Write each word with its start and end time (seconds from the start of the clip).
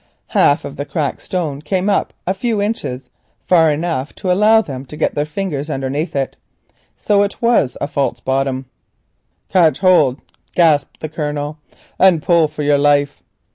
Half 0.29 0.65
of 0.65 0.77
the 0.77 0.83
cracked 0.85 1.21
stone 1.21 1.61
came 1.61 1.87
up 1.87 2.11
a 2.25 2.33
few 2.33 2.59
inches, 2.59 3.11
far 3.45 3.69
enough 3.69 4.15
to 4.15 4.31
allow 4.31 4.59
them 4.61 4.83
to 4.87 4.97
get 4.97 5.13
their 5.13 5.27
fingers 5.27 5.69
underneath 5.69 6.15
it. 6.15 6.35
So 6.97 7.21
it 7.21 7.39
was 7.39 7.77
a 7.79 7.87
false 7.87 8.19
bottom. 8.19 8.65
"Catch 9.49 9.77
hold," 9.77 10.17
gasped 10.55 11.01
the 11.01 11.09
Colonel, 11.09 11.59
"and 11.99 12.23
pull 12.23 12.47
for 12.47 12.63
your 12.63 12.79
life." 12.79 13.21